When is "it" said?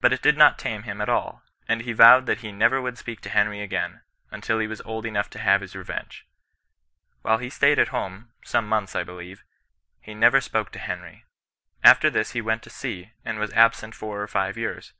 0.12-0.20